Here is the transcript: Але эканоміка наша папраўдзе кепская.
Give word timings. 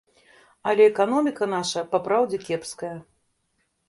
Але 0.69 0.85
эканоміка 0.91 1.47
наша 1.51 1.83
папраўдзе 1.91 2.39
кепская. 2.47 2.91